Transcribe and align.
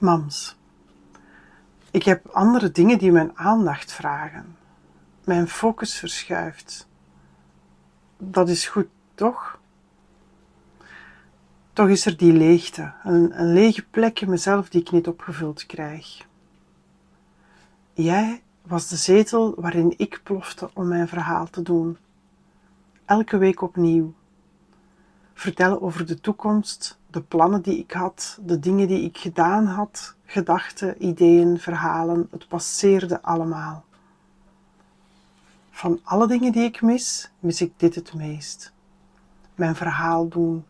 Mams, 0.00 0.56
ik 1.90 2.02
heb 2.02 2.26
andere 2.26 2.70
dingen 2.70 2.98
die 2.98 3.12
mijn 3.12 3.38
aandacht 3.38 3.92
vragen. 3.92 4.56
Mijn 5.24 5.48
focus 5.48 5.98
verschuift. 5.98 6.88
Dat 8.18 8.48
is 8.48 8.66
goed, 8.66 8.86
toch? 9.14 9.58
Toch 11.72 11.88
is 11.88 12.06
er 12.06 12.16
die 12.16 12.32
leegte, 12.32 12.92
een, 13.04 13.52
lege 13.52 13.86
plek 13.90 14.20
in 14.20 14.30
mezelf 14.30 14.68
die 14.68 14.80
ik 14.80 14.90
niet 14.90 15.06
opgevuld 15.06 15.66
krijg. 15.66 16.26
Jij 17.92 18.42
was 18.62 18.88
de 18.88 18.96
zetel 18.96 19.54
waarin 19.56 19.94
ik 19.96 20.20
plofte 20.22 20.70
om 20.74 20.88
mijn 20.88 21.08
verhaal 21.08 21.50
te 21.50 21.62
doen. 21.62 21.98
Elke 23.04 23.36
week 23.36 23.62
opnieuw. 23.62 24.14
Vertellen 25.34 25.82
over 25.82 26.06
de 26.06 26.20
toekomst, 26.20 26.99
de 27.10 27.20
plannen 27.20 27.62
die 27.62 27.78
ik 27.78 27.92
had, 27.92 28.38
de 28.42 28.58
dingen 28.58 28.88
die 28.88 29.02
ik 29.02 29.18
gedaan 29.18 29.66
had, 29.66 30.14
gedachten, 30.24 31.06
ideeën, 31.06 31.58
verhalen. 31.58 32.28
Het 32.30 32.48
passeerde 32.48 33.22
allemaal. 33.22 33.84
Van 35.70 36.00
alle 36.02 36.26
dingen 36.26 36.52
die 36.52 36.64
ik 36.64 36.82
mis, 36.82 37.30
mis 37.38 37.60
ik 37.60 37.72
dit 37.76 37.94
het 37.94 38.14
meest. 38.14 38.72
Mijn 39.54 39.74
verhaal 39.74 40.28
doen, 40.28 40.64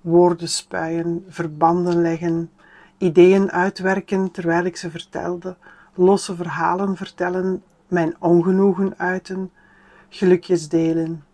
woorden 0.00 0.48
spuien, 0.48 1.24
verbanden 1.28 2.00
leggen, 2.00 2.50
ideeën 2.98 3.50
uitwerken 3.50 4.30
terwijl 4.30 4.64
ik 4.64 4.76
ze 4.76 4.90
vertelde, 4.90 5.56
losse 5.94 6.36
verhalen 6.36 6.96
vertellen, 6.96 7.62
mijn 7.88 8.14
ongenoegen 8.18 8.98
uiten, 8.98 9.50
gelukjes 10.08 10.68
delen. 10.68 11.24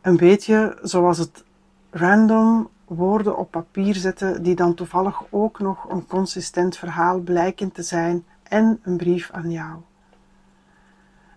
Een 0.00 0.16
beetje 0.16 0.78
zoals 0.82 1.18
het 1.18 1.44
random 1.90 2.68
woorden 2.84 3.38
op 3.38 3.50
papier 3.50 3.94
zetten 3.94 4.42
die 4.42 4.54
dan 4.54 4.74
toevallig 4.74 5.22
ook 5.30 5.58
nog 5.58 5.88
een 5.90 6.06
consistent 6.06 6.76
verhaal 6.76 7.18
blijken 7.18 7.72
te 7.72 7.82
zijn 7.82 8.24
en 8.42 8.80
een 8.82 8.96
brief 8.96 9.30
aan 9.30 9.50
jou. 9.50 9.76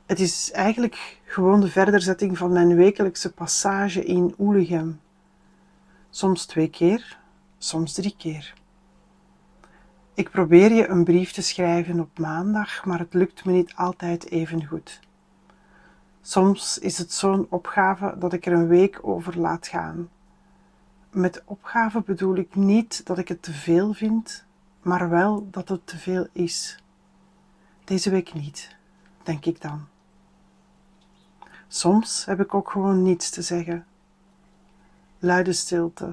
Het 0.06 0.20
is 0.20 0.52
eigenlijk 0.52 1.22
gewoon 1.26 1.62
de 1.62 1.68
verderzetting 1.68 2.38
van 2.38 2.52
mijn 2.52 2.76
wekelijkse 2.76 3.34
passage 3.34 4.06
in 4.06 4.36
Oelegem. 4.40 5.00
Soms 6.10 6.46
twee 6.46 6.70
keer, 6.70 7.20
soms 7.58 7.94
drie 7.94 8.16
keer. 8.18 8.54
Ik 10.14 10.30
probeer 10.30 10.72
je 10.74 10.88
een 10.88 11.04
brief 11.04 11.32
te 11.32 11.42
schrijven 11.42 12.00
op 12.00 12.20
maandag, 12.20 12.86
maar 12.86 13.00
het 13.00 13.14
lukt 13.14 13.46
me 13.46 13.52
niet 13.52 13.76
altijd 13.76 14.30
even 14.30 14.66
goed. 14.66 15.00
Soms 16.22 16.78
is 16.78 16.98
het 16.98 17.14
zo'n 17.14 17.48
opgave 17.50 18.16
dat 18.20 18.34
ik 18.34 18.46
er 18.46 18.54
een 18.54 18.68
week 18.68 19.00
over 19.02 19.40
laat 19.40 19.68
gaan. 19.68 20.10
Met 21.12 21.42
opgave 21.46 22.02
bedoel 22.02 22.36
ik 22.36 22.56
niet 22.56 23.06
dat 23.06 23.18
ik 23.18 23.28
het 23.28 23.42
te 23.42 23.54
veel 23.54 23.94
vind, 23.94 24.46
maar 24.82 25.10
wel 25.10 25.48
dat 25.50 25.70
het 25.70 25.88
te 25.88 25.98
veel 25.98 26.28
is. 26.32 26.84
Deze 27.84 28.10
week 28.10 28.34
niet, 28.34 28.76
denk 29.24 29.46
ik 29.46 29.62
dan. 29.62 29.88
Soms 31.68 32.26
heb 32.26 32.40
ik 32.40 32.54
ook 32.54 32.72
gewoon 32.72 33.04
niets 33.04 33.30
te 33.30 33.42
zeggen. 33.42 33.86
Luide 35.20 35.54
stilte, 35.54 36.12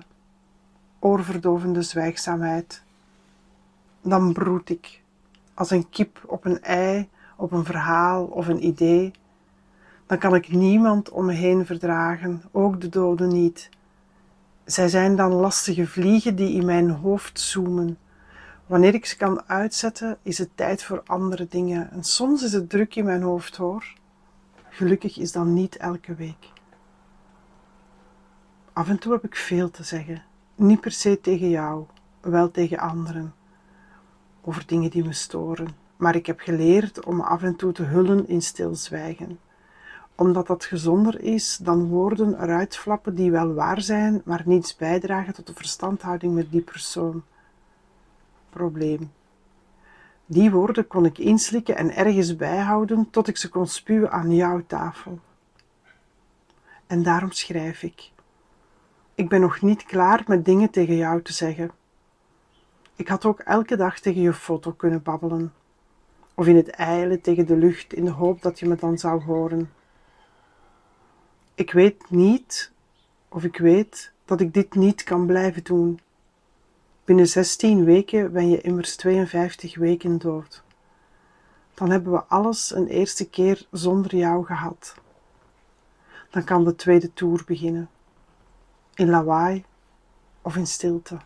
oorverdovende 0.98 1.82
zwijgzaamheid. 1.82 2.82
Dan 4.00 4.32
broed 4.32 4.70
ik, 4.70 5.02
als 5.54 5.70
een 5.70 5.88
kip 5.88 6.22
op 6.26 6.44
een 6.44 6.62
ei, 6.62 7.08
op 7.36 7.52
een 7.52 7.64
verhaal 7.64 8.24
of 8.24 8.48
een 8.48 8.64
idee. 8.64 9.10
Dan 10.06 10.18
kan 10.18 10.34
ik 10.34 10.48
niemand 10.48 11.10
om 11.10 11.24
me 11.24 11.32
heen 11.32 11.66
verdragen, 11.66 12.42
ook 12.50 12.80
de 12.80 12.88
doden 12.88 13.28
niet. 13.28 13.68
Zij 14.68 14.88
zijn 14.88 15.16
dan 15.16 15.32
lastige 15.32 15.86
vliegen 15.86 16.36
die 16.36 16.52
in 16.54 16.64
mijn 16.64 16.90
hoofd 16.90 17.40
zoomen. 17.40 17.98
Wanneer 18.66 18.94
ik 18.94 19.06
ze 19.06 19.16
kan 19.16 19.42
uitzetten, 19.46 20.18
is 20.22 20.38
het 20.38 20.48
tijd 20.54 20.82
voor 20.82 21.02
andere 21.06 21.46
dingen. 21.48 21.90
En 21.90 22.04
soms 22.04 22.42
is 22.42 22.52
het 22.52 22.70
druk 22.70 22.94
in 22.94 23.04
mijn 23.04 23.22
hoofd 23.22 23.56
hoor. 23.56 23.94
Gelukkig 24.68 25.18
is 25.18 25.32
dat 25.32 25.44
niet 25.44 25.76
elke 25.76 26.14
week. 26.14 26.52
Af 28.72 28.88
en 28.88 28.98
toe 28.98 29.12
heb 29.12 29.24
ik 29.24 29.36
veel 29.36 29.70
te 29.70 29.82
zeggen. 29.82 30.22
Niet 30.54 30.80
per 30.80 30.92
se 30.92 31.20
tegen 31.20 31.48
jou, 31.48 31.84
wel 32.20 32.50
tegen 32.50 32.78
anderen. 32.78 33.34
Over 34.40 34.66
dingen 34.66 34.90
die 34.90 35.04
me 35.04 35.12
storen. 35.12 35.68
Maar 35.96 36.14
ik 36.14 36.26
heb 36.26 36.40
geleerd 36.40 37.04
om 37.04 37.20
af 37.20 37.42
en 37.42 37.56
toe 37.56 37.72
te 37.72 37.82
hullen 37.82 38.28
in 38.28 38.42
stilzwijgen 38.42 39.38
omdat 40.18 40.46
dat 40.46 40.64
gezonder 40.64 41.20
is 41.20 41.56
dan 41.56 41.86
woorden 41.86 42.42
eruit 42.42 42.76
flappen 42.76 43.14
die 43.14 43.30
wel 43.30 43.54
waar 43.54 43.80
zijn, 43.80 44.22
maar 44.24 44.42
niets 44.44 44.76
bijdragen 44.76 45.34
tot 45.34 45.46
de 45.46 45.54
verstandhouding 45.54 46.34
met 46.34 46.50
die 46.50 46.60
persoon. 46.60 47.22
Probleem. 48.50 49.10
Die 50.26 50.50
woorden 50.50 50.86
kon 50.86 51.04
ik 51.04 51.18
inslikken 51.18 51.76
en 51.76 51.96
ergens 51.96 52.36
bijhouden 52.36 53.10
tot 53.10 53.28
ik 53.28 53.36
ze 53.36 53.48
kon 53.48 53.66
spuwen 53.66 54.10
aan 54.10 54.34
jouw 54.34 54.62
tafel. 54.66 55.18
En 56.86 57.02
daarom 57.02 57.30
schrijf 57.30 57.82
ik. 57.82 58.10
Ik 59.14 59.28
ben 59.28 59.40
nog 59.40 59.60
niet 59.60 59.82
klaar 59.82 60.24
met 60.26 60.44
dingen 60.44 60.70
tegen 60.70 60.96
jou 60.96 61.22
te 61.22 61.32
zeggen. 61.32 61.70
Ik 62.96 63.08
had 63.08 63.24
ook 63.24 63.40
elke 63.40 63.76
dag 63.76 63.98
tegen 63.98 64.20
je 64.20 64.32
foto 64.32 64.72
kunnen 64.72 65.02
babbelen, 65.02 65.52
of 66.34 66.46
in 66.46 66.56
het 66.56 66.70
eilen 66.70 67.20
tegen 67.20 67.46
de 67.46 67.56
lucht 67.56 67.92
in 67.92 68.04
de 68.04 68.10
hoop 68.10 68.42
dat 68.42 68.58
je 68.58 68.68
me 68.68 68.76
dan 68.76 68.98
zou 68.98 69.22
horen. 69.22 69.76
Ik 71.58 71.72
weet 71.72 72.10
niet, 72.10 72.72
of 73.28 73.44
ik 73.44 73.56
weet 73.56 74.12
dat 74.24 74.40
ik 74.40 74.54
dit 74.54 74.74
niet 74.74 75.02
kan 75.02 75.26
blijven 75.26 75.64
doen. 75.64 76.00
Binnen 77.04 77.26
16 77.26 77.84
weken 77.84 78.32
ben 78.32 78.48
je 78.48 78.60
immers 78.60 78.96
52 78.96 79.76
weken 79.76 80.18
dood. 80.18 80.62
Dan 81.74 81.90
hebben 81.90 82.12
we 82.12 82.24
alles 82.24 82.74
een 82.74 82.86
eerste 82.86 83.28
keer 83.28 83.66
zonder 83.70 84.16
jou 84.16 84.44
gehad. 84.44 84.94
Dan 86.30 86.44
kan 86.44 86.64
de 86.64 86.74
tweede 86.74 87.12
toer 87.12 87.42
beginnen. 87.46 87.90
In 88.94 89.10
lawaai 89.10 89.64
of 90.42 90.56
in 90.56 90.66
stilte. 90.66 91.18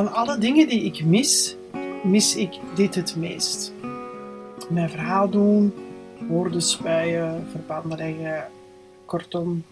Van 0.00 0.12
alle 0.12 0.38
dingen 0.38 0.68
die 0.68 0.82
ik 0.82 1.04
mis, 1.04 1.56
mis 2.02 2.36
ik 2.36 2.58
dit 2.74 2.94
het 2.94 3.16
meest. 3.16 3.72
Mijn 4.68 4.90
verhaal 4.90 5.30
doen, 5.30 5.74
woorden 6.28 6.62
spuien, 6.62 7.46
verbanden 7.50 7.98
leggen, 7.98 8.50
kortom. 9.04 9.64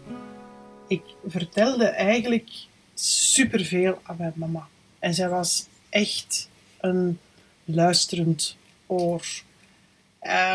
Ik 0.86 1.02
vertelde 1.26 1.84
eigenlijk 1.84 2.48
superveel 2.94 3.98
aan 4.02 4.16
mijn 4.18 4.32
mama. 4.36 4.68
En 4.98 5.14
zij 5.14 5.28
was 5.28 5.66
echt 5.88 6.48
een 6.80 7.18
luisterend 7.64 8.56
oor. 8.86 9.22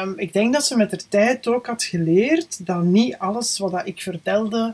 Um, 0.01 0.19
ik 0.19 0.33
denk 0.33 0.53
dat 0.53 0.65
ze 0.65 0.77
met 0.77 0.89
de 0.89 1.07
tijd 1.09 1.47
ook 1.47 1.65
had 1.65 1.83
geleerd 1.83 2.65
dat 2.65 2.83
niet 2.83 3.17
alles 3.17 3.57
wat 3.57 3.81
ik 3.87 4.01
vertelde 4.01 4.73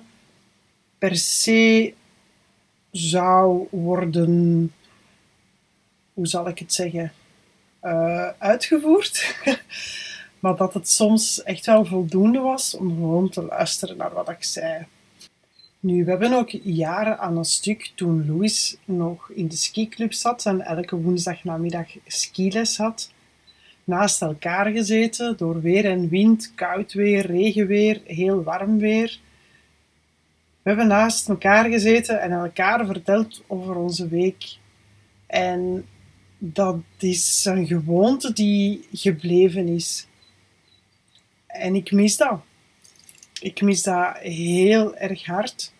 per 0.98 1.16
se 1.16 1.94
zou 2.92 3.68
worden 3.72 4.74
hoe 6.20 6.28
zal 6.28 6.48
ik 6.48 6.60
het 6.60 6.74
zeggen, 6.74 7.12
uh, 7.84 8.28
uitgevoerd. 8.38 9.36
maar 10.42 10.56
dat 10.56 10.74
het 10.74 10.90
soms 10.90 11.44
echt 11.44 11.66
wel 11.66 11.86
voldoende 11.86 12.40
was 12.40 12.78
om 12.78 12.90
gewoon 12.90 13.30
te 13.30 13.44
luisteren 13.44 13.98
naar 13.98 14.14
wat 14.14 14.30
ik 14.30 14.44
zei. 14.44 14.86
Nu, 15.80 16.04
we 16.04 16.10
hebben 16.10 16.34
ook 16.34 16.50
jaren 16.64 17.20
aan 17.20 17.38
een 17.38 17.46
stuk, 17.46 17.92
toen 17.96 18.28
Louis 18.28 18.78
nog 18.86 19.30
in 19.30 19.48
de 19.48 19.56
skiclub 19.56 20.14
zat 20.14 20.46
en 20.46 20.62
elke 20.62 20.96
woensdagnamiddag 20.96 21.88
skiles 22.06 22.78
had, 22.78 23.12
naast 23.84 24.22
elkaar 24.22 24.72
gezeten 24.72 25.38
door 25.38 25.62
weer 25.62 25.86
en 25.86 26.10
wind, 26.10 26.52
koud 26.56 26.94
weer, 26.94 27.26
regenweer, 27.26 28.02
heel 28.06 28.44
warm 28.44 28.78
weer. 28.78 29.20
We 30.62 30.70
hebben 30.70 30.88
naast 30.88 31.30
elkaar 31.30 31.70
gezeten 31.70 32.22
en 32.22 32.32
elkaar 32.32 32.86
verteld 32.86 33.44
over 33.48 33.76
onze 33.76 34.08
week. 34.08 34.58
En 35.28 35.86
dat 36.40 36.82
is 37.00 37.46
een 37.46 37.68
gewoonte 37.68 38.34
die 38.34 38.88
gebleven 38.92 39.68
is. 39.68 40.08
En 41.48 41.76
ik 41.76 41.92
mis 41.92 42.18
dat. 42.18 42.42
Ik 43.42 43.62
mis 43.62 43.84
dat 43.84 44.18
heel 44.18 44.96
erg 44.96 45.26
hard. 45.26 45.74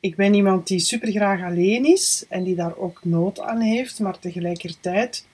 ik 0.00 0.16
ben 0.16 0.34
iemand 0.34 0.66
die 0.66 0.78
super 0.78 1.10
graag 1.10 1.42
alleen 1.42 1.84
is 1.84 2.24
en 2.28 2.44
die 2.44 2.54
daar 2.54 2.76
ook 2.76 3.04
nood 3.04 3.40
aan 3.40 3.60
heeft, 3.60 3.98
maar 3.98 4.18
tegelijkertijd 4.18 5.26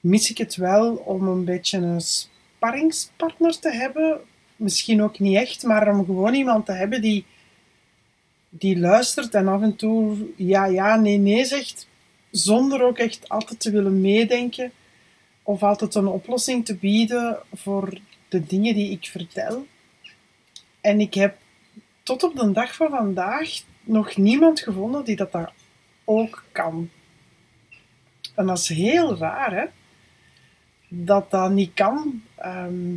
mis 0.00 0.30
ik 0.30 0.38
het 0.38 0.56
wel 0.56 0.94
om 0.94 1.28
een 1.28 1.44
beetje 1.44 1.78
een 1.78 2.00
sparringspartner 2.00 3.58
te 3.58 3.70
hebben. 3.70 4.20
Misschien 4.56 5.02
ook 5.02 5.18
niet 5.18 5.36
echt, 5.36 5.62
maar 5.62 5.88
om 5.88 6.04
gewoon 6.04 6.34
iemand 6.34 6.66
te 6.66 6.72
hebben 6.72 7.02
die, 7.02 7.24
die 8.48 8.78
luistert 8.78 9.34
en 9.34 9.48
af 9.48 9.62
en 9.62 9.76
toe 9.76 10.16
ja, 10.36 10.64
ja, 10.64 10.96
nee, 10.96 11.18
nee 11.18 11.44
zegt, 11.44 11.88
zonder 12.30 12.82
ook 12.82 12.98
echt 12.98 13.28
altijd 13.28 13.60
te 13.60 13.70
willen 13.70 14.00
meedenken 14.00 14.72
of 15.42 15.62
altijd 15.62 15.94
een 15.94 16.06
oplossing 16.06 16.64
te 16.64 16.76
bieden 16.76 17.38
voor 17.52 17.98
de 18.28 18.46
dingen 18.46 18.74
die 18.74 18.90
ik 18.90 19.06
vertel. 19.06 19.66
En 20.80 21.00
ik 21.00 21.14
heb 21.14 21.36
tot 22.02 22.22
op 22.22 22.36
de 22.36 22.52
dag 22.52 22.74
van 22.74 22.90
vandaag 22.90 23.48
nog 23.82 24.16
niemand 24.16 24.60
gevonden 24.60 25.04
die 25.04 25.16
dat 25.16 25.52
ook 26.04 26.44
kan. 26.52 26.90
En 28.34 28.46
dat 28.46 28.58
is 28.58 28.68
heel 28.68 29.16
raar, 29.16 29.52
hè? 29.52 29.64
Dat 30.88 31.30
dat 31.30 31.50
niet 31.50 31.74
kan. 31.74 32.22
Ehm, 32.34 32.94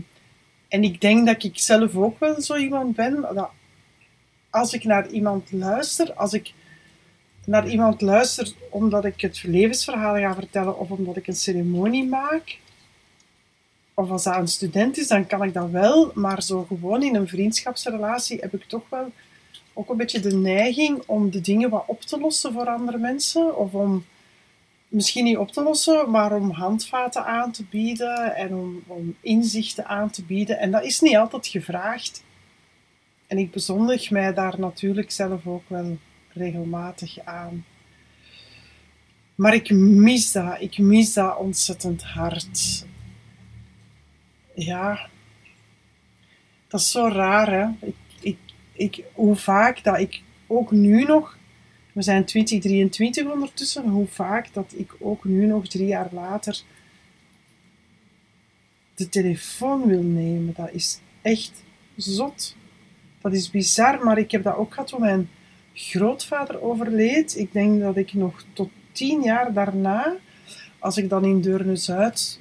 en 0.67 0.83
ik 0.83 1.01
denk 1.01 1.25
dat 1.25 1.43
ik 1.43 1.59
zelf 1.59 1.95
ook 1.95 2.19
wel 2.19 2.41
zo 2.41 2.55
iemand 2.55 2.95
ben. 2.95 3.21
Dat 3.21 3.49
als 4.49 4.73
ik 4.73 4.83
naar 4.83 5.09
iemand 5.09 5.51
luister, 5.51 6.13
als 6.13 6.33
ik 6.33 6.53
naar 7.45 7.67
iemand 7.67 8.01
luister 8.01 8.53
omdat 8.69 9.05
ik 9.05 9.21
het 9.21 9.43
levensverhaal 9.43 10.15
ga 10.15 10.35
vertellen 10.35 10.79
of 10.79 10.89
omdat 10.89 11.17
ik 11.17 11.27
een 11.27 11.35
ceremonie 11.35 12.07
maak, 12.07 12.57
of 13.93 14.09
als 14.09 14.23
dat 14.23 14.35
een 14.37 14.47
student 14.47 14.97
is, 14.97 15.07
dan 15.07 15.27
kan 15.27 15.43
ik 15.43 15.53
dat 15.53 15.69
wel, 15.69 16.11
maar 16.13 16.43
zo 16.43 16.63
gewoon 16.63 17.03
in 17.03 17.15
een 17.15 17.27
vriendschapsrelatie 17.27 18.39
heb 18.39 18.53
ik 18.53 18.63
toch 18.63 18.89
wel 18.89 19.11
ook 19.73 19.89
een 19.89 19.97
beetje 19.97 20.19
de 20.19 20.35
neiging 20.35 21.03
om 21.05 21.31
de 21.31 21.41
dingen 21.41 21.69
wat 21.69 21.83
op 21.87 22.01
te 22.01 22.19
lossen 22.19 22.53
voor 22.53 22.67
andere 22.67 22.97
mensen, 22.97 23.57
of 23.57 23.73
om 23.73 24.05
misschien 24.87 25.23
niet 25.23 25.37
op 25.37 25.51
te 25.51 25.63
lossen, 25.63 26.11
maar 26.11 26.35
om 26.35 26.51
handvaten 26.51 27.25
aan 27.25 27.51
te 27.51 27.63
bieden 27.63 28.35
en 28.35 28.53
om, 28.53 28.83
om 28.87 29.15
inzichten 29.21 29.85
aan 29.85 30.09
te 30.09 30.23
bieden. 30.23 30.59
En 30.59 30.71
dat 30.71 30.83
is 30.83 30.99
niet 30.99 31.15
altijd 31.15 31.47
gevraagd. 31.47 32.23
En 33.27 33.37
ik 33.37 33.51
bezondig 33.51 34.11
mij 34.11 34.33
daar 34.33 34.59
natuurlijk 34.59 35.11
zelf 35.11 35.47
ook 35.47 35.63
wel 35.67 35.97
regelmatig 36.33 37.19
aan. 37.19 37.65
Maar 39.35 39.53
ik 39.53 39.69
mis 39.69 40.31
dat. 40.31 40.61
Ik 40.61 40.77
mis 40.77 41.13
dat 41.13 41.37
ontzettend 41.37 42.03
hard. 42.03 42.85
Ja, 44.55 45.09
dat 46.67 46.79
is 46.79 46.91
zo 46.91 47.07
raar, 47.07 47.51
hè. 47.51 47.87
Ik, 47.87 47.95
ik, 48.19 48.37
ik, 48.73 49.03
hoe 49.13 49.35
vaak 49.35 49.83
dat 49.83 49.99
ik 49.99 50.21
ook 50.47 50.71
nu 50.71 51.03
nog... 51.03 51.37
We 51.91 52.01
zijn 52.01 52.25
2023 52.25 53.31
ondertussen. 53.31 53.89
Hoe 53.89 54.07
vaak 54.07 54.53
dat 54.53 54.73
ik 54.75 54.95
ook 54.99 55.23
nu 55.23 55.45
nog, 55.45 55.67
drie 55.67 55.87
jaar 55.87 56.09
later, 56.11 56.61
de 58.95 59.09
telefoon 59.09 59.87
wil 59.87 60.01
nemen. 60.01 60.53
Dat 60.53 60.71
is 60.71 60.99
echt 61.21 61.63
zot. 61.95 62.55
Dat 63.21 63.33
is 63.33 63.49
bizar, 63.49 64.03
maar 64.03 64.17
ik 64.17 64.31
heb 64.31 64.43
dat 64.43 64.55
ook 64.55 64.73
gehad 64.73 64.87
toen 64.87 64.99
mijn 64.99 65.29
grootvader 65.73 66.61
overleed. 66.61 67.37
Ik 67.37 67.53
denk 67.53 67.81
dat 67.81 67.97
ik 67.97 68.13
nog 68.13 68.43
tot 68.53 68.69
tien 68.91 69.21
jaar 69.21 69.53
daarna, 69.53 70.15
als 70.79 70.97
ik 70.97 71.09
dan 71.09 71.25
in 71.25 71.41
Deurne-Zuid 71.41 72.39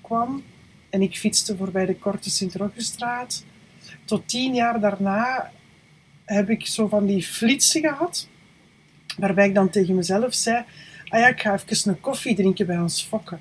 kwam 0.00 0.42
en 0.90 1.02
ik 1.02 1.18
fietste 1.18 1.56
voorbij 1.56 1.86
de 1.86 1.96
Korte 1.96 2.30
Sint-Rogerstraat, 2.30 3.44
tot 4.04 4.28
tien 4.28 4.54
jaar 4.54 4.80
daarna 4.80 5.52
heb 6.24 6.50
ik 6.50 6.66
zo 6.66 6.88
van 6.88 7.06
die 7.06 7.22
flitsen 7.22 7.80
gehad, 7.80 8.28
waarbij 9.16 9.48
ik 9.48 9.54
dan 9.54 9.70
tegen 9.70 9.94
mezelf 9.94 10.34
zei, 10.34 10.64
ah 11.08 11.20
ja, 11.20 11.28
ik 11.28 11.40
ga 11.40 11.52
even 11.52 11.90
een 11.90 12.00
koffie 12.00 12.34
drinken 12.34 12.66
bij 12.66 12.78
ons 12.78 13.02
fokken. 13.02 13.40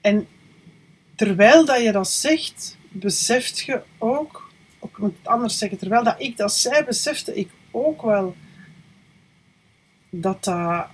En 0.00 0.26
terwijl 1.14 1.64
dat 1.64 1.82
je 1.82 1.92
dat 1.92 2.08
zegt, 2.08 2.76
beseft 2.88 3.58
je 3.58 3.82
ook, 3.98 4.50
ook 4.78 4.90
ik 4.90 4.98
moet 4.98 5.16
het 5.18 5.28
anders 5.28 5.58
zeggen, 5.58 5.78
terwijl 5.78 6.04
dat 6.04 6.14
ik 6.18 6.36
dat 6.36 6.52
zei, 6.52 6.84
besefte 6.84 7.34
ik 7.34 7.48
ook 7.86 8.02
wel 8.02 8.34
dat 10.10 10.44
dat 10.44 10.88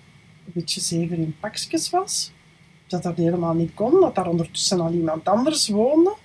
een 0.47 0.53
beetje 0.53 0.81
zeven 0.81 1.17
in 1.17 1.37
pakjes 1.41 1.91
was. 1.91 2.33
Dat 2.87 3.03
dat 3.03 3.17
helemaal 3.17 3.55
niet 3.55 3.75
kon, 3.75 4.01
dat 4.01 4.15
daar 4.15 4.29
ondertussen 4.29 4.81
al 4.81 4.93
iemand 4.93 5.29
anders 5.29 5.69
woonde. 5.69 6.17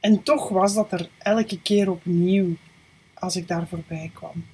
En 0.00 0.22
toch 0.22 0.48
was 0.48 0.74
dat 0.74 0.92
er 0.92 1.10
elke 1.18 1.62
keer 1.62 1.90
opnieuw 1.90 2.56
als 3.14 3.36
ik 3.36 3.48
daar 3.48 3.68
voorbij 3.68 4.10
kwam. 4.14 4.46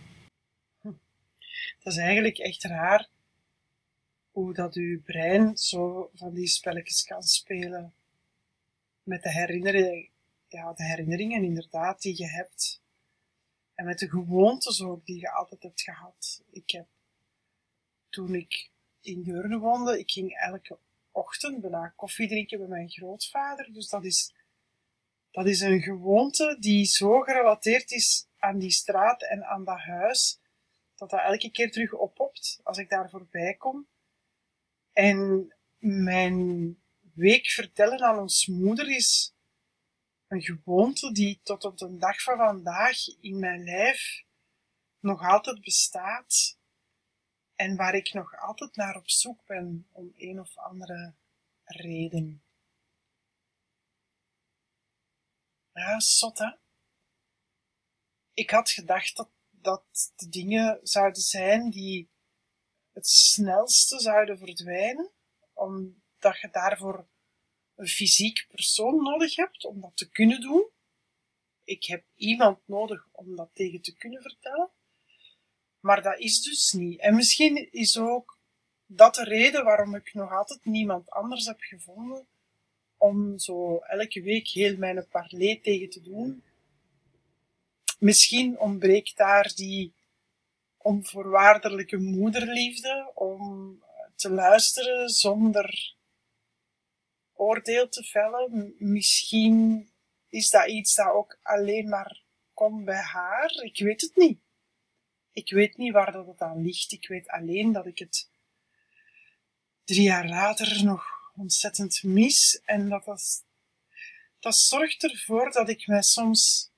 Dat 1.83 1.93
is 1.93 1.97
eigenlijk 1.97 2.39
echt 2.39 2.65
raar 2.65 3.09
hoe 4.31 4.55
dat 4.55 4.75
uw 4.75 5.03
brein 5.03 5.57
zo 5.57 6.11
van 6.15 6.35
die 6.35 6.47
spelletjes 6.47 7.05
kan 7.05 7.23
spelen 7.23 7.93
met 9.03 9.23
de 9.23 9.31
herinneringen, 9.31 10.09
ja, 10.49 10.73
de 10.73 10.85
herinneringen 10.85 11.43
inderdaad 11.43 12.03
die 12.03 12.17
je 12.17 12.29
hebt 12.29 12.83
en 13.81 13.87
met 13.87 13.99
de 13.99 14.09
gewoontes 14.09 14.83
ook 14.83 15.07
die 15.07 15.21
je 15.21 15.33
altijd 15.33 15.63
hebt 15.63 15.81
gehad. 15.83 16.43
Ik 16.51 16.71
heb, 16.71 16.87
toen 18.09 18.35
ik 18.35 18.71
in 19.01 19.23
Deurne 19.23 19.59
woonde, 19.59 19.99
ik 19.99 20.11
ging 20.11 20.33
elke 20.33 20.79
ochtend 21.11 21.61
bijna 21.61 21.93
koffie 21.97 22.29
drinken 22.29 22.59
bij 22.59 22.67
mijn 22.67 22.91
grootvader. 22.91 23.73
Dus 23.73 23.89
dat 23.89 24.05
is, 24.05 24.35
dat 25.31 25.47
is 25.47 25.61
een 25.61 25.83
gewoonte 25.83 26.57
die 26.59 26.85
zo 26.85 27.21
gerelateerd 27.21 27.91
is 27.91 28.27
aan 28.39 28.59
die 28.59 28.71
straat 28.71 29.23
en 29.23 29.45
aan 29.45 29.65
dat 29.65 29.79
huis, 29.79 30.41
dat 30.95 31.11
dat 31.11 31.21
elke 31.21 31.51
keer 31.51 31.71
terug 31.71 31.93
oppopt 31.93 32.61
als 32.63 32.79
ik 32.79 32.89
daar 32.89 33.11
voorbij 33.11 33.55
kom. 33.55 33.89
En 34.93 35.53
mijn 35.79 36.77
week 37.15 37.47
vertellen 37.47 38.01
aan 38.01 38.19
ons 38.19 38.47
moeder 38.47 38.89
is 38.89 39.35
een 40.31 40.43
gewoonte 40.43 41.13
die 41.13 41.41
tot 41.43 41.65
op 41.65 41.79
de 41.79 41.97
dag 41.97 42.23
van 42.23 42.37
vandaag 42.37 43.07
in 43.21 43.39
mijn 43.39 43.65
lijf 43.65 44.25
nog 45.01 45.23
altijd 45.23 45.61
bestaat 45.61 46.59
en 47.55 47.77
waar 47.77 47.95
ik 47.95 48.13
nog 48.13 48.35
altijd 48.41 48.77
naar 48.77 48.97
op 48.97 49.11
zoek 49.11 49.47
ben 49.47 49.89
om 49.93 50.13
een 50.17 50.41
of 50.41 50.59
andere 50.59 51.15
reden. 51.65 52.43
Ja, 55.73 56.01
zot 56.01 56.39
hè? 56.39 56.51
Ik 58.33 58.51
had 58.51 58.71
gedacht 58.71 59.17
dat, 59.17 59.31
dat 59.51 60.13
de 60.17 60.29
dingen 60.29 60.81
zouden 60.83 61.23
zijn 61.23 61.71
die 61.71 62.11
het 62.93 63.07
snelste 63.07 64.01
zouden 64.01 64.39
verdwijnen, 64.39 65.11
omdat 65.53 66.41
je 66.41 66.49
daarvoor 66.51 67.09
een 67.81 67.89
fysiek 67.89 68.47
persoon 68.49 69.03
nodig 69.03 69.37
hebt 69.37 69.65
om 69.65 69.81
dat 69.81 69.97
te 69.97 70.11
kunnen 70.11 70.41
doen. 70.41 70.69
Ik 71.65 71.85
heb 71.85 72.05
iemand 72.15 72.59
nodig 72.65 73.09
om 73.13 73.37
dat 73.37 73.51
tegen 73.53 73.81
te 73.81 73.97
kunnen 73.97 74.23
vertellen. 74.23 74.71
Maar 75.81 76.03
dat 76.03 76.19
is 76.19 76.43
dus 76.43 76.73
niet. 76.73 77.01
En 77.01 77.15
misschien 77.15 77.73
is 77.73 77.99
ook 77.99 78.39
dat 78.87 79.15
de 79.15 79.25
reden 79.25 79.65
waarom 79.65 79.95
ik 79.95 80.15
nog 80.15 80.33
altijd 80.33 80.65
niemand 80.65 81.11
anders 81.11 81.47
heb 81.47 81.61
gevonden 81.61 82.27
om 82.97 83.39
zo 83.39 83.77
elke 83.79 84.23
week 84.23 84.49
heel 84.49 84.77
mijn 84.77 85.09
parley 85.09 85.61
tegen 85.63 85.91
te 85.91 86.03
doen. 86.03 86.43
Misschien 87.99 88.59
ontbreekt 88.59 89.17
daar 89.17 89.53
die 89.55 89.95
onvoorwaardelijke 90.77 91.97
moederliefde 91.97 93.11
om 93.15 93.83
te 94.15 94.31
luisteren 94.31 95.09
zonder 95.09 95.99
oordeel 97.41 97.89
te 97.89 98.05
vellen. 98.05 98.75
Misschien 98.79 99.89
is 100.29 100.51
dat 100.51 100.69
iets 100.69 100.95
dat 100.95 101.13
ook 101.13 101.39
alleen 101.43 101.89
maar 101.89 102.23
komt 102.55 102.85
bij 102.85 103.03
haar. 103.03 103.51
Ik 103.51 103.79
weet 103.79 104.01
het 104.01 104.17
niet. 104.17 104.41
Ik 105.33 105.51
weet 105.51 105.77
niet 105.77 105.93
waar 105.93 106.13
dat 106.13 106.27
het 106.27 106.41
aan 106.41 106.63
ligt. 106.63 106.93
Ik 106.93 107.09
weet 107.09 107.29
alleen 107.29 107.73
dat 107.73 107.87
ik 107.87 107.99
het 107.99 108.31
drie 109.85 110.03
jaar 110.03 110.29
later 110.29 110.85
nog 110.85 111.05
ontzettend 111.35 112.03
mis. 112.03 112.61
En 112.65 112.89
dat 112.89 113.05
dat, 113.05 113.45
dat 114.39 114.57
zorgt 114.57 115.03
ervoor 115.03 115.51
dat 115.51 115.69
ik 115.69 115.87
mij 115.87 116.03
soms 116.03 116.73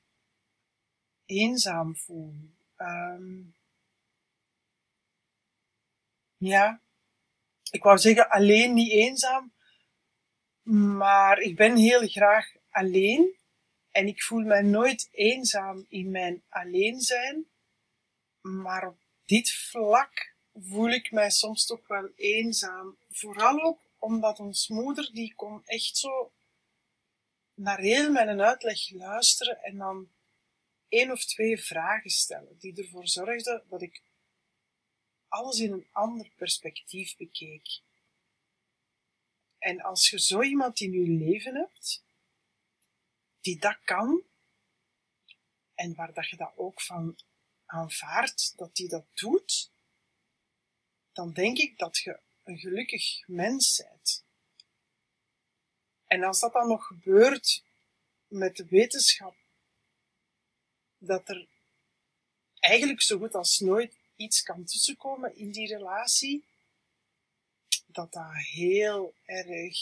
eenzaam 1.25 1.97
voel. 1.97 2.35
Um, 2.77 3.55
ja, 6.37 6.81
ik 7.71 7.83
wou 7.83 7.99
zeggen 7.99 8.31
alleen 8.31 8.75
niet 8.75 8.91
eenzaam, 8.91 9.53
maar 10.63 11.39
ik 11.39 11.57
ben 11.57 11.77
heel 11.77 12.09
graag 12.09 12.53
alleen 12.71 13.37
en 13.91 14.07
ik 14.07 14.23
voel 14.23 14.45
mij 14.45 14.63
nooit 14.63 15.09
eenzaam 15.13 15.87
in 15.89 16.11
mijn 16.11 16.43
alleen 16.49 17.01
zijn. 17.01 17.47
Maar 18.41 18.87
op 18.87 18.99
dit 19.25 19.53
vlak 19.53 20.35
voel 20.55 20.89
ik 20.89 21.11
mij 21.11 21.31
soms 21.31 21.67
toch 21.67 21.87
wel 21.87 22.09
eenzaam. 22.17 22.97
Vooral 23.11 23.61
ook 23.61 23.81
omdat 23.99 24.39
ons 24.41 24.69
moeder, 24.69 25.11
die 25.13 25.35
kon 25.35 25.63
echt 25.65 25.97
zo 25.97 26.33
naar 27.55 27.79
heel 27.79 28.11
mijn 28.11 28.41
uitleg 28.41 28.91
luisteren 28.91 29.63
en 29.63 29.79
dan 29.79 30.09
één 30.89 31.11
of 31.11 31.25
twee 31.25 31.63
vragen 31.63 32.11
stellen 32.11 32.59
die 32.59 32.77
ervoor 32.77 33.09
zorgden 33.09 33.65
dat 33.69 33.83
ik 33.83 34.03
alles 35.29 35.59
in 35.59 35.73
een 35.73 35.87
ander 35.93 36.31
perspectief 36.37 37.17
bekeek. 37.17 37.81
En 39.63 39.81
als 39.81 40.11
je 40.11 40.21
zo 40.21 40.43
iemand 40.43 40.81
in 40.81 40.93
je 40.93 41.09
leven 41.09 41.55
hebt, 41.55 42.05
die 43.41 43.59
dat 43.59 43.79
kan, 43.85 44.23
en 45.75 45.95
waar 45.95 46.13
dat 46.13 46.29
je 46.29 46.37
dat 46.37 46.53
ook 46.57 46.81
van 46.81 47.19
aanvaardt, 47.67 48.53
dat 48.57 48.77
die 48.77 48.89
dat 48.89 49.05
doet, 49.15 49.71
dan 51.13 51.33
denk 51.33 51.59
ik 51.59 51.79
dat 51.79 51.99
je 51.99 52.21
een 52.43 52.59
gelukkig 52.59 53.27
mens 53.27 53.77
bent. 53.77 54.25
En 56.07 56.23
als 56.23 56.41
dat 56.41 56.53
dan 56.53 56.69
nog 56.69 56.87
gebeurt 56.87 57.65
met 58.27 58.57
de 58.57 58.65
wetenschap, 58.65 59.37
dat 60.99 61.29
er 61.29 61.49
eigenlijk 62.59 63.03
zo 63.03 63.19
goed 63.19 63.35
als 63.35 63.59
nooit 63.59 63.97
iets 64.17 64.43
kan 64.43 64.65
tussenkomen 64.65 65.37
in 65.37 65.53
die 65.53 65.67
relatie, 65.67 66.45
dat 67.93 68.13
dat 68.13 68.35
heel 68.35 69.15
erg 69.25 69.79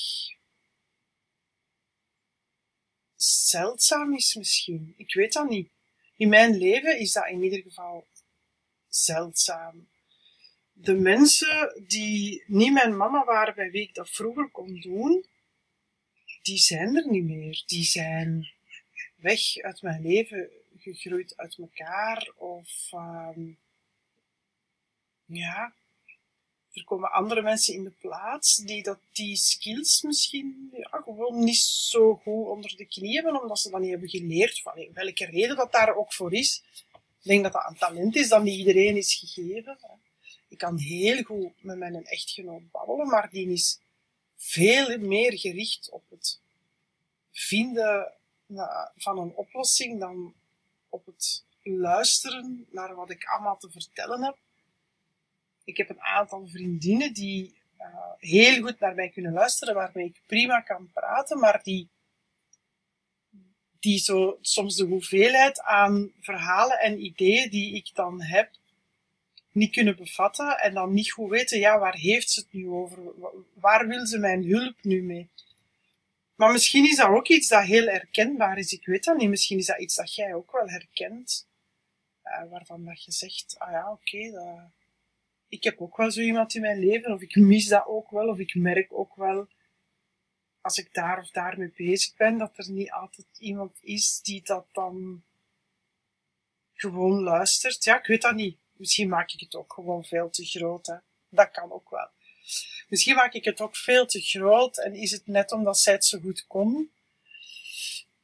zeldzaam 3.17 4.15
is 4.15 4.35
misschien. 4.35 4.95
Ik 4.97 5.15
weet 5.15 5.33
dat 5.33 5.49
niet. 5.49 5.71
In 6.17 6.29
mijn 6.29 6.57
leven 6.57 6.99
is 6.99 7.13
dat 7.13 7.29
in 7.29 7.43
ieder 7.43 7.63
geval 7.63 8.07
zeldzaam. 8.89 9.89
De 10.73 10.95
mensen 10.95 11.83
die 11.87 12.45
niet 12.47 12.73
mijn 12.73 12.97
mama 12.97 13.25
waren 13.25 13.55
bij 13.55 13.71
wie 13.71 13.83
ik 13.83 13.95
dat 13.95 14.11
vroeger 14.11 14.51
kon 14.51 14.81
doen, 14.81 15.27
die 16.43 16.59
zijn 16.59 16.97
er 16.97 17.09
niet 17.09 17.25
meer. 17.25 17.63
Die 17.67 17.85
zijn 17.85 18.53
weg 19.17 19.57
uit 19.57 19.83
mijn 19.83 20.03
leven 20.03 20.51
gegroeid 20.77 21.37
uit 21.37 21.59
elkaar 21.59 22.33
of 22.37 22.93
um, 22.93 23.59
ja, 25.25 25.75
er 26.73 26.85
komen 26.85 27.13
andere 27.13 27.43
mensen 27.43 27.75
in 27.75 27.85
de 27.85 27.93
plaats 28.01 28.57
die 28.57 28.83
dat, 28.83 28.99
die 29.13 29.37
skills 29.37 30.03
misschien 30.03 30.71
ja, 30.73 31.01
gewoon 31.05 31.45
niet 31.45 31.59
zo 31.65 32.15
goed 32.15 32.47
onder 32.47 32.77
de 32.77 32.87
knie 32.87 33.15
hebben, 33.15 33.43
omdat 33.43 33.59
ze 33.59 33.71
dat 33.71 33.81
niet 33.81 33.91
hebben 33.91 34.09
geleerd. 34.09 34.61
Van 34.61 34.89
welke 34.93 35.25
reden 35.25 35.57
dat 35.57 35.73
daar 35.73 35.97
ook 35.97 36.13
voor 36.13 36.33
is. 36.33 36.65
Ik 36.93 37.27
denk 37.27 37.43
dat 37.43 37.53
dat 37.53 37.67
een 37.69 37.77
talent 37.77 38.17
is 38.17 38.29
dat 38.29 38.43
niet 38.43 38.59
iedereen 38.59 38.97
is 38.97 39.15
gegeven. 39.15 39.79
Ik 40.49 40.59
kan 40.59 40.79
heel 40.79 41.23
goed 41.23 41.63
met 41.63 41.79
mijn 41.79 42.05
echtgenoot 42.05 42.71
babbelen, 42.71 43.07
maar 43.07 43.31
die 43.31 43.49
is 43.49 43.81
veel 44.37 44.99
meer 44.99 45.39
gericht 45.39 45.91
op 45.91 46.03
het 46.11 46.41
vinden 47.31 48.13
van 48.97 49.19
een 49.19 49.35
oplossing 49.35 50.01
dan 50.01 50.35
op 50.89 51.07
het 51.07 51.45
luisteren 51.63 52.67
naar 52.71 52.95
wat 52.95 53.11
ik 53.11 53.25
allemaal 53.25 53.59
te 53.59 53.71
vertellen 53.71 54.25
heb. 54.25 54.37
Ik 55.71 55.77
heb 55.77 55.91
een 55.91 56.03
aantal 56.03 56.49
vriendinnen 56.49 57.13
die 57.13 57.55
uh, 57.79 57.87
heel 58.19 58.63
goed 58.63 58.81
naar 58.81 58.95
mij 58.95 59.09
kunnen 59.09 59.33
luisteren, 59.33 59.75
waarmee 59.75 60.05
ik 60.05 60.21
prima 60.27 60.61
kan 60.61 60.91
praten, 60.93 61.39
maar 61.39 61.61
die, 61.63 61.89
die 63.81 63.99
zo 63.99 64.39
soms 64.41 64.77
de 64.77 64.85
hoeveelheid 64.85 65.61
aan 65.61 66.13
verhalen 66.21 66.81
en 66.81 67.05
ideeën 67.05 67.51
die 67.51 67.75
ik 67.75 67.91
dan 67.95 68.23
heb, 68.23 68.51
niet 69.53 69.73
kunnen 69.73 69.97
bevatten 69.97 70.59
en 70.59 70.75
dan 70.75 70.93
niet 70.93 71.11
goed 71.11 71.31
weten, 71.31 71.59
ja, 71.59 71.79
waar 71.79 71.97
heeft 71.97 72.31
ze 72.31 72.41
het 72.41 72.53
nu 72.53 72.69
over? 72.69 72.99
Waar 73.55 73.87
wil 73.87 74.07
ze 74.07 74.19
mijn 74.19 74.45
hulp 74.45 74.75
nu 74.83 75.03
mee? 75.03 75.29
Maar 76.35 76.53
misschien 76.53 76.85
is 76.85 76.97
dat 76.97 77.09
ook 77.09 77.29
iets 77.29 77.49
dat 77.49 77.65
heel 77.65 77.87
herkenbaar 77.87 78.59
is. 78.59 78.73
Ik 78.73 78.87
weet 78.87 79.05
dat 79.05 79.17
niet. 79.17 79.29
Misschien 79.29 79.59
is 79.59 79.67
dat 79.67 79.81
iets 79.81 79.95
dat 79.95 80.15
jij 80.15 80.35
ook 80.35 80.53
wel 80.53 80.69
herkent. 80.69 81.49
Uh, 82.25 82.51
waarvan 82.51 82.85
dat 82.85 83.05
je 83.05 83.13
zegt, 83.13 83.55
ah 83.59 83.71
ja, 83.71 83.91
oké, 83.91 84.17
okay, 84.17 84.71
ik 85.51 85.65
heb 85.65 85.81
ook 85.81 85.97
wel 85.97 86.11
zo 86.11 86.21
iemand 86.21 86.55
in 86.55 86.61
mijn 86.61 86.79
leven, 86.79 87.13
of 87.13 87.21
ik 87.21 87.37
mis 87.37 87.67
dat 87.67 87.87
ook 87.87 88.11
wel, 88.11 88.29
of 88.29 88.39
ik 88.39 88.55
merk 88.55 88.93
ook 88.93 89.15
wel, 89.15 89.49
als 90.61 90.79
ik 90.79 90.95
daar 90.95 91.19
of 91.19 91.31
daar 91.31 91.59
mee 91.59 91.73
bezig 91.77 92.17
ben, 92.17 92.39
dat 92.39 92.59
er 92.59 92.71
niet 92.71 92.91
altijd 92.91 93.27
iemand 93.39 93.79
is 93.81 94.21
die 94.23 94.43
dat 94.43 94.67
dan 94.73 95.23
gewoon 96.75 97.23
luistert. 97.23 97.85
Ja, 97.85 97.99
ik 97.99 98.07
weet 98.07 98.23
dat 98.23 98.35
niet. 98.35 98.59
Misschien 98.73 99.09
maak 99.09 99.31
ik 99.33 99.41
het 99.41 99.55
ook 99.55 99.73
gewoon 99.73 100.05
veel 100.05 100.31
te 100.31 100.45
groot, 100.45 100.87
hè. 100.87 100.97
Dat 101.29 101.51
kan 101.51 101.73
ook 101.73 101.91
wel. 101.91 102.09
Misschien 102.89 103.15
maak 103.15 103.33
ik 103.33 103.45
het 103.45 103.61
ook 103.61 103.77
veel 103.77 104.07
te 104.07 104.21
groot 104.21 104.79
en 104.79 104.95
is 104.95 105.11
het 105.11 105.27
net 105.27 105.53
omdat 105.53 105.79
zij 105.79 105.93
het 105.93 106.05
zo 106.05 106.19
goed 106.19 106.47
kon, 106.47 106.93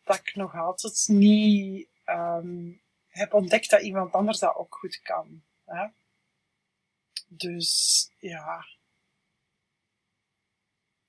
dat 0.05 0.17
ik 0.17 0.35
nog 0.35 0.55
altijd 0.55 1.05
niet 1.09 1.89
um, 2.07 2.81
heb 3.09 3.35
ontdekt 3.35 3.71
dat 3.71 3.83
iemand 3.83 4.13
anders 4.13 4.39
dat 4.39 4.55
ook 4.55 4.75
goed 4.75 5.01
kan. 5.03 5.43
Hè? 5.65 5.87
Dus 7.27 8.11
ja, 8.19 8.67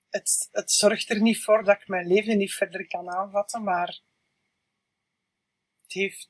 het, 0.10 0.50
het 0.52 0.72
zorgt 0.72 1.10
er 1.10 1.22
niet 1.22 1.44
voor 1.44 1.64
dat 1.64 1.82
ik 1.82 1.88
mijn 1.88 2.08
leven 2.08 2.38
niet 2.38 2.54
verder 2.54 2.88
kan 2.88 3.10
aanvatten, 3.10 3.64
maar 3.64 4.02
het 5.82 5.94
heeft, 5.94 6.30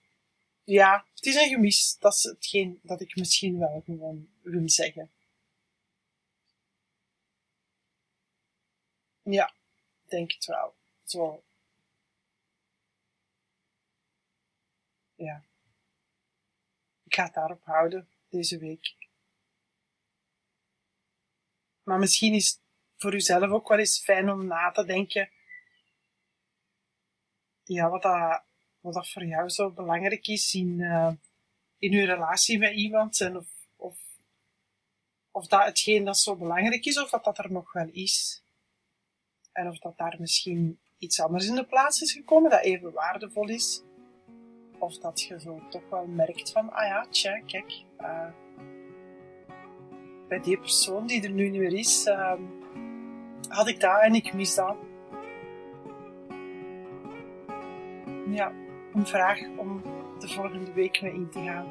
ja, 0.63 1.05
het 1.15 1.25
is 1.25 1.35
een 1.35 1.49
gemis. 1.49 1.97
Dat 1.99 2.13
is 2.13 2.23
hetgeen 2.23 2.79
dat 2.83 3.01
ik 3.01 3.15
misschien 3.15 3.59
wel 3.59 3.81
gewoon 3.85 4.29
wil 4.41 4.69
zeggen. 4.69 5.11
Ja, 9.23 9.53
denk 10.05 10.31
het 10.31 10.45
wel. 10.45 10.75
Zo. 11.03 11.43
Ja. 15.15 15.43
Ik 17.03 17.13
ga 17.13 17.23
het 17.23 17.33
daarop 17.33 17.63
houden 17.63 18.09
deze 18.29 18.57
week. 18.57 18.96
Maar 21.87 21.99
misschien 21.99 22.33
is 22.33 22.47
het 22.47 22.59
voor 22.97 23.13
uzelf 23.13 23.49
ook 23.49 23.67
wel 23.67 23.77
eens 23.77 23.99
fijn 23.99 24.29
om 24.29 24.45
na 24.45 24.71
te 24.71 24.85
denken. 24.85 25.29
Ja, 27.63 27.89
wat 27.89 28.01
dat, 28.01 28.43
wat 28.79 28.93
dat 28.93 29.09
voor 29.09 29.25
jou 29.25 29.49
zo 29.49 29.71
belangrijk 29.71 30.27
is 30.27 30.53
in, 30.53 30.79
uh, 30.79 31.11
in 31.77 31.93
uw 31.93 32.05
relatie 32.05 32.57
met 32.57 32.73
iemand. 32.73 33.21
En 33.21 33.37
of, 33.37 33.47
of, 33.75 33.97
of 35.31 35.47
dat 35.47 35.65
hetgeen 35.65 36.03
dat 36.03 36.17
zo 36.17 36.35
belangrijk 36.35 36.85
is, 36.85 36.99
of 36.99 37.09
dat 37.09 37.23
dat 37.23 37.37
er 37.37 37.51
nog 37.51 37.73
wel 37.73 37.89
is. 37.91 38.43
En 39.51 39.67
of 39.67 39.79
dat 39.79 39.97
daar 39.97 40.15
misschien 40.19 40.79
iets 40.97 41.21
anders 41.21 41.47
in 41.47 41.55
de 41.55 41.65
plaats 41.65 42.01
is 42.01 42.11
gekomen 42.11 42.49
dat 42.49 42.63
even 42.63 42.91
waardevol 42.91 43.49
is. 43.49 43.81
Of 44.79 44.97
dat 44.97 45.21
je 45.21 45.39
zo 45.39 45.67
toch 45.69 45.89
wel 45.89 46.05
merkt 46.05 46.51
van, 46.51 46.71
ah 46.71 46.87
ja, 46.87 47.07
tja, 47.09 47.39
kijk, 47.39 47.83
uh, 47.99 48.29
bij 50.27 50.39
die 50.39 50.57
persoon 50.57 51.07
die 51.07 51.23
er 51.23 51.31
nu 51.31 51.49
niet 51.49 51.61
meer 51.61 51.73
is, 51.73 52.05
uh, 52.07 52.33
had 53.47 53.67
ik 53.67 53.79
dat 53.79 54.01
en 54.01 54.13
ik 54.13 54.33
mis 54.33 54.55
dat. 54.55 54.75
Ja, 58.29 58.51
een 58.93 59.07
vraag 59.07 59.39
om 59.55 59.81
de 60.19 60.27
volgende 60.27 60.73
week 60.73 61.01
mee 61.01 61.13
in 61.13 61.29
te 61.29 61.39
gaan. 61.39 61.67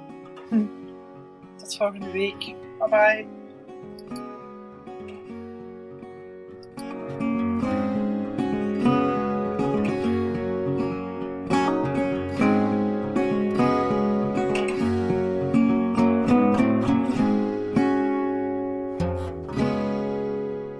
Tot 1.57 1.77
volgende 1.77 2.11
week. 2.11 2.55
Bye 2.79 2.89
bye. 2.89 3.36